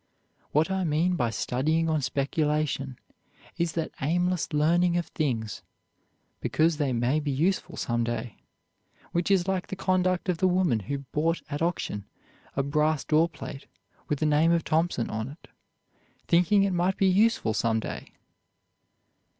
[0.51, 2.97] What I mean by studying on speculation
[3.59, 5.61] is that aimless learning of things
[6.39, 8.37] because they may be useful some day;
[9.11, 12.05] which is like the conduct of the woman who bought at auction
[12.55, 13.67] a brass door plate
[14.07, 15.49] with the name of Thompson on it,
[16.27, 18.11] thinking it might be useful some day!"